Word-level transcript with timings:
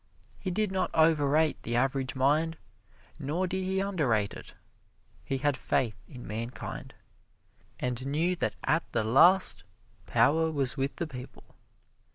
He 0.39 0.49
did 0.49 0.71
not 0.71 0.89
overrate 0.95 1.61
the 1.61 1.75
average 1.75 2.15
mind, 2.15 2.57
nor 3.19 3.45
did 3.45 3.63
he 3.63 3.81
underrate 3.81 4.33
it. 4.33 4.55
He 5.23 5.37
had 5.37 5.55
faith 5.55 5.95
in 6.07 6.27
mankind, 6.27 6.95
and 7.79 8.07
knew 8.07 8.35
that 8.37 8.55
at 8.63 8.81
the 8.93 9.03
last 9.03 9.63
power 10.07 10.49
was 10.51 10.75
with 10.75 10.95
the 10.95 11.05
people. 11.05 11.53